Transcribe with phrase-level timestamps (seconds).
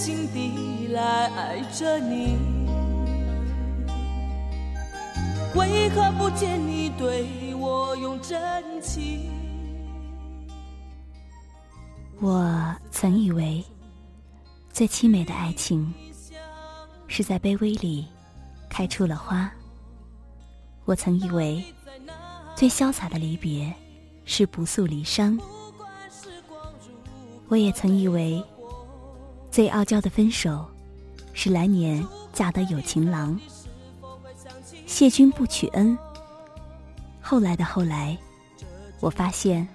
[0.00, 2.38] 心地来爱着你，
[5.54, 9.30] 为何不见你对我用真情？
[12.18, 13.62] 我曾以为，
[14.72, 15.92] 最凄美的爱情
[17.06, 18.08] 是在卑微里
[18.70, 19.52] 开出了花。
[20.86, 21.62] 我曾以为，
[22.56, 23.70] 最潇洒的离别
[24.24, 25.38] 是不诉离殇。
[27.48, 28.42] 我也曾以为，
[29.50, 30.64] 最傲娇的分手。
[31.32, 33.38] 是来年嫁得有情郎，
[34.84, 35.96] 谢君不娶恩。
[37.20, 38.18] 后来的后来，
[38.98, 39.66] 我发现，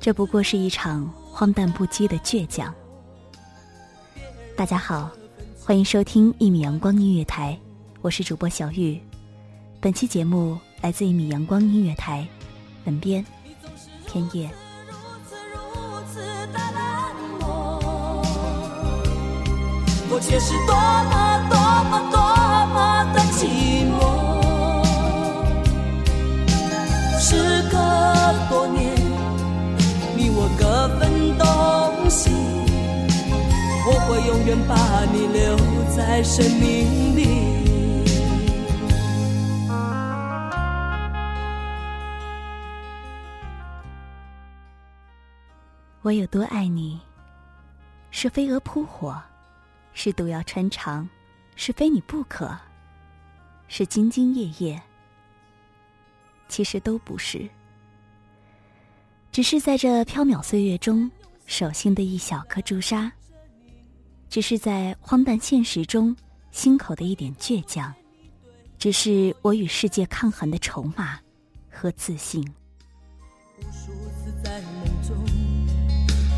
[0.00, 2.72] 这不过是一场荒诞不羁的倔强。
[4.56, 5.10] 大家好，
[5.64, 7.58] 欢迎收听一米阳光音乐台，
[8.00, 8.98] 我是主播小玉。
[9.80, 12.26] 本期节目来自一米阳光音乐台，
[12.84, 13.22] 本编
[14.06, 14.48] 偏夜。
[20.22, 21.58] 却是多么多
[21.90, 22.18] 么多
[22.72, 24.00] 么的寂寞。
[27.18, 27.76] 时隔
[28.48, 28.94] 多年，
[30.16, 31.44] 你我各分东
[32.08, 32.30] 西，
[33.84, 34.74] 我会永远把
[35.12, 35.56] 你留
[35.94, 37.20] 在生命里。
[46.02, 47.00] 我有多爱你，
[48.10, 49.20] 是飞蛾扑火。
[49.94, 51.08] 是毒药穿肠，
[51.56, 52.56] 是非你不可，
[53.68, 54.82] 是兢兢业业。
[56.48, 57.48] 其实都不是，
[59.30, 61.10] 只是在这缥缈岁月中，
[61.46, 63.10] 手心的一小颗朱砂；
[64.28, 66.14] 只是在荒诞现实中，
[66.50, 67.90] 心口的一点倔强；
[68.78, 71.18] 只是我与世界抗衡的筹码
[71.70, 72.42] 和自信。
[73.58, 75.16] 无数次在梦中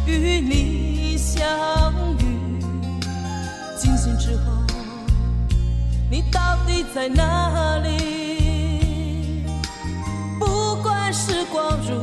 [0.07, 2.44] 与你相遇。
[3.77, 4.53] 惊醒之后，
[6.11, 9.45] 你到底在哪里？
[10.39, 11.99] 不管时光如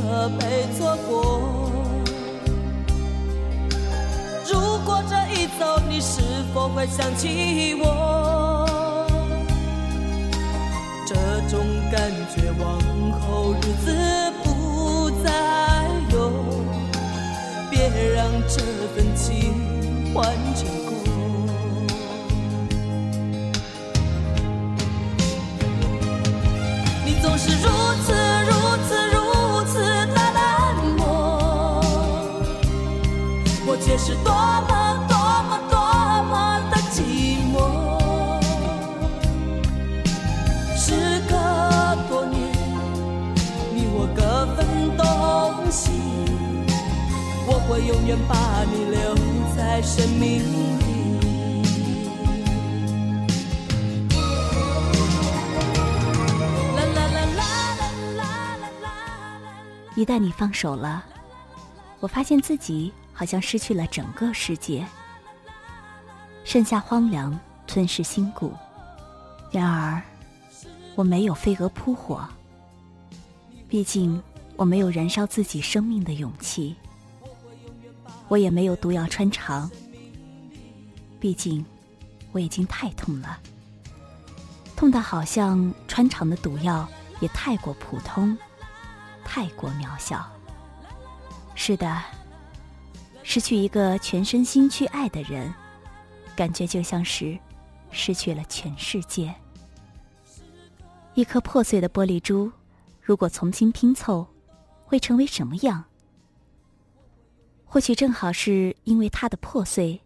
[0.00, 1.70] 何被错过，
[4.50, 6.20] 如果这一走，你是
[6.54, 8.66] 否会想起我？
[11.06, 11.14] 这
[11.48, 12.80] 种感觉往
[13.20, 13.86] 后日子
[14.44, 15.28] 不再
[16.12, 16.32] 有，
[17.70, 18.62] 别让这
[18.94, 19.54] 份情
[20.14, 20.79] 换成。
[34.02, 35.76] 是多么多么多
[36.24, 36.96] 么的寂
[37.52, 37.54] 寞。
[40.74, 41.34] 时隔
[42.08, 42.40] 多年，
[43.74, 44.18] 你我各
[44.56, 44.58] 分
[44.96, 45.90] 东西，
[47.46, 49.14] 我会永远把你留
[49.54, 50.70] 在生命里。
[59.94, 61.04] 一旦你放手了，
[62.00, 62.90] 我发现自己
[63.20, 64.82] 好像失去了整个世界，
[66.42, 68.54] 剩下荒凉吞噬心骨。
[69.52, 70.00] 然而，
[70.94, 72.26] 我没有飞蛾扑火，
[73.68, 74.22] 毕竟
[74.56, 76.74] 我没有燃烧自己生命的勇气；
[78.28, 79.70] 我也没有毒药穿肠，
[81.20, 81.62] 毕竟
[82.32, 83.38] 我已经太痛了，
[84.74, 86.88] 痛的好像穿肠的毒药
[87.20, 88.34] 也太过普通。
[89.26, 90.26] 太过渺小。
[91.54, 92.02] 是的，
[93.22, 95.52] 失去一个全身心去爱的人，
[96.36, 97.38] 感觉就像是
[97.90, 99.34] 失去了全世界。
[101.14, 102.50] 一颗破碎的玻璃珠，
[103.00, 104.26] 如果重新拼凑，
[104.84, 105.84] 会成为什么样？
[107.64, 110.00] 或许正好是因为它的破碎，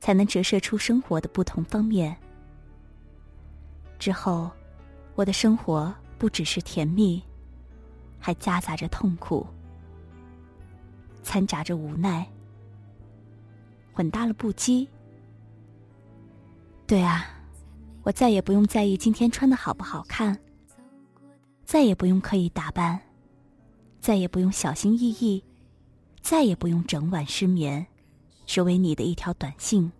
[0.00, 2.16] 才能折射出生活的不同方面。
[3.98, 4.50] 之后，
[5.14, 5.94] 我的生活。
[6.18, 7.20] 不只是甜蜜，
[8.20, 9.44] 还夹杂着痛苦，
[11.24, 12.24] 掺杂着无奈，
[13.92, 14.86] 混搭了不羁。
[16.86, 17.26] 对啊，
[18.02, 20.38] 我再也不用在意今天穿的好不好看，
[21.64, 23.00] 再也不用刻意打扮，
[24.00, 25.42] 再也不用小心翼翼，
[26.20, 27.86] 再也不用整晚失眠，
[28.44, 29.90] 只为你的一条短信，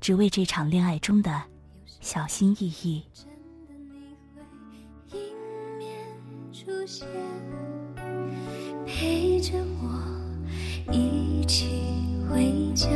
[0.00, 1.42] 只为这场恋爱中的
[2.00, 3.04] 小心翼翼。
[6.52, 7.06] 出现，
[8.86, 9.52] 陪着
[9.82, 12.88] 我一起回家。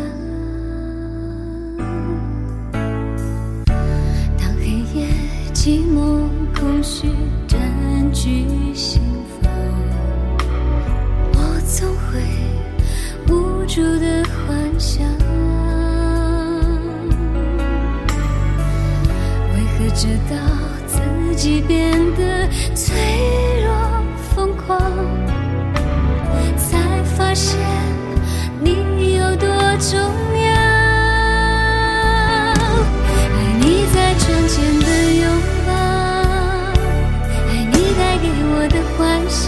[4.36, 5.06] 当黑夜
[5.54, 6.26] 寂寞
[6.58, 7.06] 空虚
[7.46, 7.56] 占
[8.12, 8.44] 据
[8.74, 9.00] 心
[9.40, 9.48] 房，
[11.34, 11.38] 我
[11.68, 12.18] 总会
[13.28, 15.06] 无助的幻想，
[19.54, 20.34] 为何直到
[20.88, 20.98] 自
[21.36, 22.96] 己变得脆
[23.64, 23.70] 弱
[24.34, 24.76] 疯狂。
[26.56, 27.56] 才发现
[29.78, 30.50] 重要。
[33.14, 35.22] 爱你在窗前的拥
[35.66, 35.70] 抱，
[37.48, 38.98] 爱你带给我的幻
[39.28, 39.44] 想。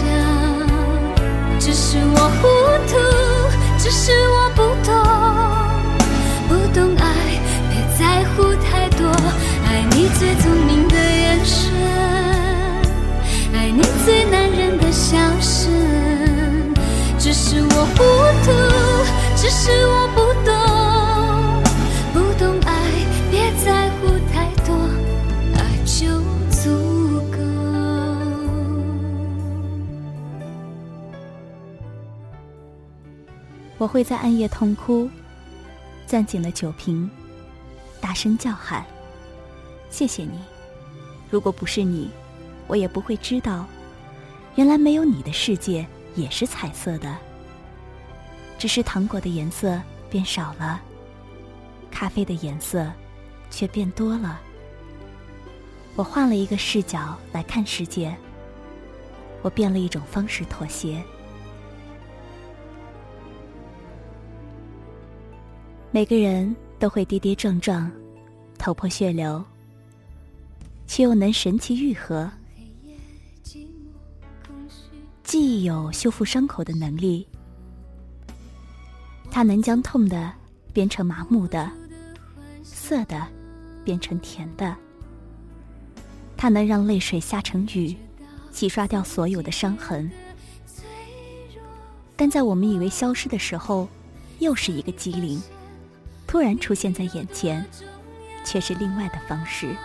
[1.59, 2.47] 只是我糊
[2.87, 2.91] 涂，
[3.77, 4.89] 只是我不懂，
[6.47, 7.03] 不懂爱，
[7.69, 9.01] 别在乎太多。
[9.67, 11.59] 爱你最聪明的眼神，
[13.53, 15.71] 爱你最难忍的笑声。
[17.19, 18.03] 只是我糊涂，
[19.41, 20.53] 只是我不懂，
[22.13, 22.71] 不懂爱，
[23.31, 24.71] 别在乎太多，
[25.55, 26.21] 爱就
[26.51, 26.69] 足
[27.31, 27.37] 够。
[33.79, 35.09] 我会在暗夜痛哭，
[36.05, 37.09] 攥紧了酒瓶，
[37.99, 38.85] 大声叫喊
[39.89, 40.37] ：“谢谢你！
[41.31, 42.11] 如果不是你，
[42.67, 43.65] 我也不会知道，
[44.53, 45.83] 原来没有你的世界。”
[46.13, 47.17] 也是彩色的，
[48.61, 50.79] 只是糖果的颜色变少了，
[51.89, 52.93] 咖啡的颜色
[53.49, 54.39] 却变多了。
[55.95, 58.15] 我换了一个视角来看世界，
[59.41, 61.03] 我变了一种方式妥协。
[65.89, 67.91] 每个人都会跌跌撞撞，
[68.59, 69.43] 头破血流，
[70.85, 72.31] 却又能神奇愈合。
[75.23, 77.27] 既有修复伤口的能力，
[79.31, 80.31] 它能将痛的
[80.73, 81.71] 变成麻木的，
[82.63, 83.25] 涩的
[83.83, 84.75] 变成甜的。
[86.35, 87.95] 它能让泪水下成雨，
[88.51, 90.11] 洗刷掉所有的伤痕。
[92.17, 93.87] 但在我们以为消失的时候，
[94.39, 95.41] 又是一个机灵，
[96.27, 97.65] 突然出现在眼前，
[98.43, 99.75] 却是另外的方式。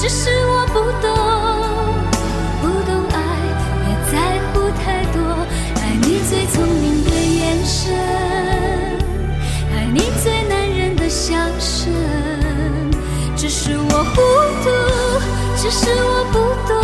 [0.00, 1.12] 只是我不懂，
[2.62, 3.18] 不懂爱，
[3.84, 4.14] 别在
[4.46, 5.20] 乎太多。
[5.76, 7.92] 爱你最聪明的眼神，
[9.74, 11.92] 爱你最男人的笑声，
[13.36, 14.22] 只是我糊
[14.64, 14.70] 涂，
[15.58, 16.80] 只是我不懂，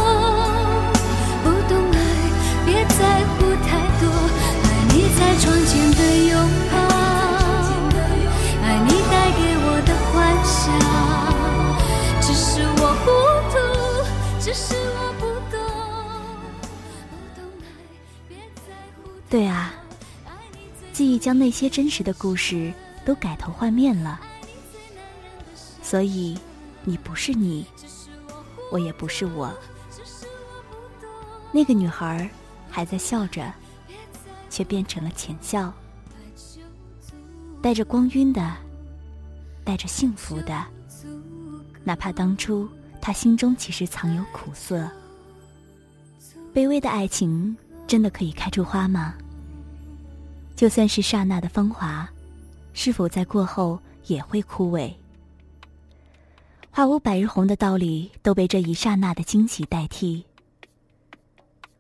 [21.26, 22.73] 将那些真实的故事
[23.04, 24.21] 都改头换面了，
[25.83, 26.38] 所以
[26.85, 27.66] 你不是你，
[28.71, 29.52] 我也不是我。
[31.50, 32.30] 那个女孩
[32.71, 33.52] 还在笑着，
[34.49, 35.75] 却变成了浅笑，
[37.61, 38.56] 带着光晕的，
[39.64, 40.64] 带着幸福的，
[41.83, 42.68] 哪怕当初
[43.00, 44.88] 她心中其实藏有苦涩。
[46.54, 47.56] 卑微的爱情。
[47.88, 49.14] 真的可以开出花吗？
[50.56, 52.08] 就算是刹那的芳华，
[52.72, 54.90] 是否在过后也会枯萎？
[56.70, 60.25] 花无百日红的道理都被这一刹那的惊喜代替。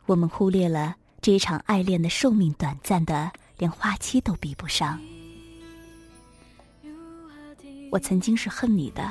[0.04, 5.00] 我们忽略了这一场爱恋的寿命短暂的，连花期都比不上。
[7.90, 9.10] 我曾经是恨你的，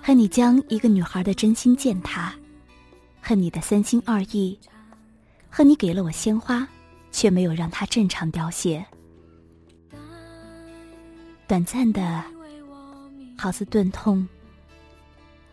[0.00, 2.34] 恨你将一个女孩的真心践踏，
[3.20, 4.58] 恨你的三心二意。
[5.50, 6.66] 恨你给了我鲜花，
[7.14, 8.84] 却没有让它正常凋谢。
[11.46, 12.24] 短暂的，
[13.38, 14.28] 好似钝痛，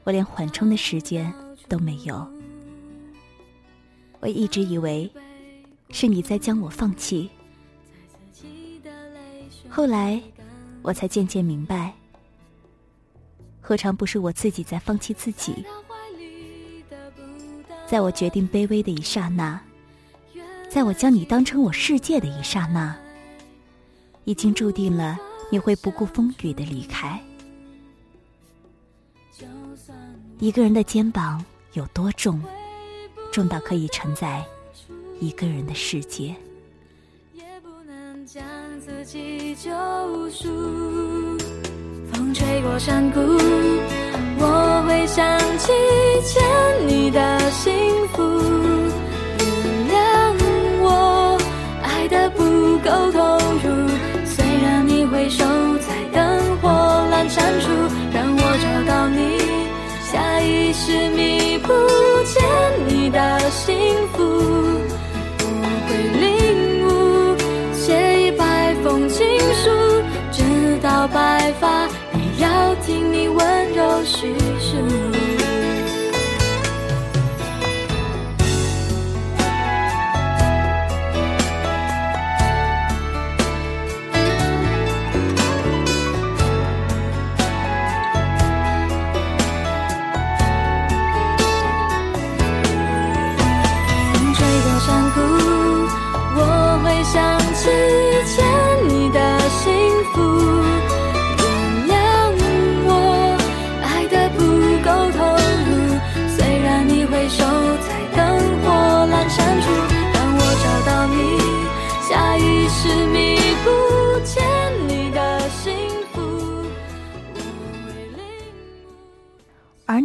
[0.04, 1.32] 我连缓冲的时间
[1.70, 2.28] 都没有。
[4.20, 5.10] 我一直以为，
[5.92, 7.30] 是你在将我放弃。
[9.70, 10.20] 后来，
[10.82, 11.94] 我才渐渐明白，
[13.62, 15.64] 何尝不是我自己在放弃自己？
[17.86, 19.62] 在我决定卑微的一刹那，
[20.74, 22.96] 在我将你当成我世界的一刹那，
[24.24, 25.20] 已经注定了
[25.52, 27.22] 你会不顾风雨的离开。
[30.40, 32.42] 一个人的肩膀有多重，
[33.34, 34.42] 重到可以承载
[35.20, 36.34] 一个人的世界。
[38.26, 38.42] 将
[38.80, 39.70] 自己救
[40.30, 40.48] 赎。
[42.14, 43.20] 风吹过山谷，
[44.40, 45.74] 我会想起
[46.24, 47.74] 欠你的幸
[48.14, 48.71] 福。
[60.72, 61.68] 还是迷不
[62.24, 62.42] 见
[62.88, 64.31] 你的幸福。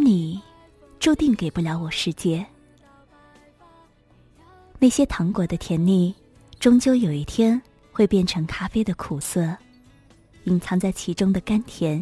[0.07, 0.41] 你，
[1.01, 2.45] 注定给不了我世界。
[4.79, 6.15] 那些糖果的甜腻，
[6.61, 7.61] 终究有一天
[7.91, 9.53] 会变成咖啡的苦涩。
[10.45, 12.01] 隐藏在其中的甘甜，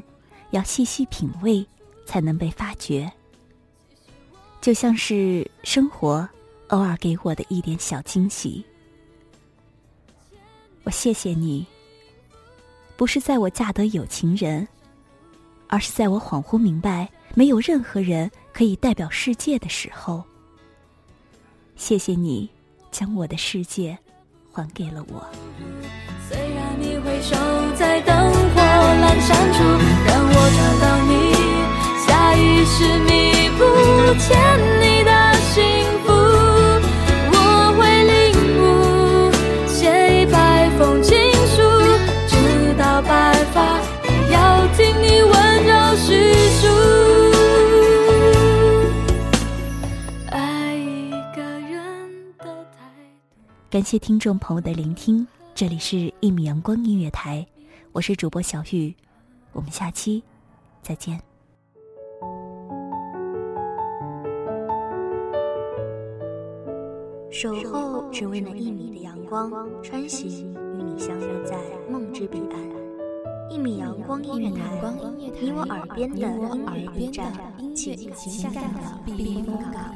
[0.52, 1.66] 要细细品味，
[2.06, 3.12] 才能被发觉。
[4.62, 6.30] 就像是生活
[6.68, 8.64] 偶尔给我的一点小惊喜。
[10.84, 11.66] 我谢谢你，
[12.96, 14.68] 不是在我嫁得有情人，
[15.66, 17.10] 而是在我恍惚明白。
[17.36, 20.24] 没有任何人可以代表世界的时候，
[21.76, 22.50] 谢谢你
[22.92, 23.98] 将我的世界
[24.54, 25.28] 还给了我。
[26.30, 27.36] 虽然你会守
[27.76, 29.64] 在灯火阑珊处，
[30.08, 31.14] 让我找到你，
[32.08, 33.64] 下意识弥补
[34.18, 34.32] 欠
[53.76, 57.46] 感谢听众朋友的聆听，这里是《一米阳光音乐台》，
[57.92, 58.96] 我是主播小玉，
[59.52, 60.24] 我们下期
[60.82, 61.20] 再见。
[67.30, 69.52] 守候只为那一米的阳光，
[69.84, 71.60] 穿行与你相约在
[71.92, 73.52] 梦之彼岸。
[73.52, 74.80] 一米阳光音乐台，
[75.38, 77.34] 你我耳边的音乐驿站，
[77.76, 79.94] 情感的避风港。